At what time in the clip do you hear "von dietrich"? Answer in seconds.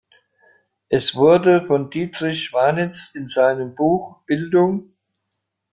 1.67-2.45